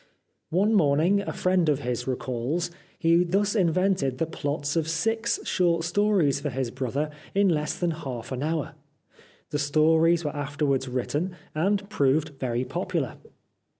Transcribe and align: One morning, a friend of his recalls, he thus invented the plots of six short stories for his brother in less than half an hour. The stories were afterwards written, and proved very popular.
One 0.49 0.73
morning, 0.73 1.21
a 1.21 1.31
friend 1.31 1.69
of 1.69 1.81
his 1.81 2.07
recalls, 2.07 2.71
he 2.97 3.23
thus 3.23 3.53
invented 3.53 4.17
the 4.17 4.25
plots 4.25 4.75
of 4.75 4.87
six 4.87 5.39
short 5.43 5.83
stories 5.83 6.39
for 6.39 6.49
his 6.49 6.71
brother 6.71 7.11
in 7.35 7.49
less 7.49 7.77
than 7.77 7.91
half 7.91 8.31
an 8.31 8.41
hour. 8.41 8.73
The 9.51 9.59
stories 9.59 10.25
were 10.25 10.35
afterwards 10.35 10.87
written, 10.87 11.35
and 11.53 11.87
proved 11.91 12.29
very 12.39 12.65
popular. 12.65 13.17